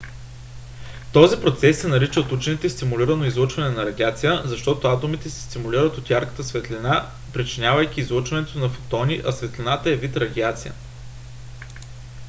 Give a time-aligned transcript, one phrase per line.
[1.13, 6.09] този процес се нарича от учените стимулирано излъчване на радиация защото атомите се стимулират от
[6.09, 10.73] ярката светлина причинявайки излъчването на фотони а светлината е вид радиация